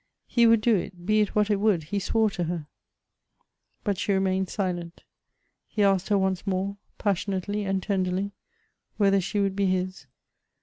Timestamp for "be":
1.05-1.21, 9.55-9.67